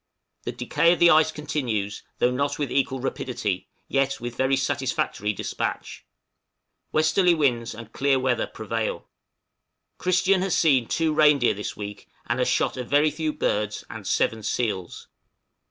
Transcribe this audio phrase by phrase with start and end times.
[0.45, 5.31] The decay of the ice continues, though not with equal rapidity, yet with very satisfactory
[5.31, 6.05] despatch.
[6.91, 9.09] Westerly winds and clear weather prevail.
[9.99, 14.07] Christian has seen two reindeer this week, and has shot a very few birds, and
[14.07, 15.07] seven seals.